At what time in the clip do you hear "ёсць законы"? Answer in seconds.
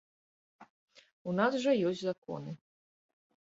1.93-2.51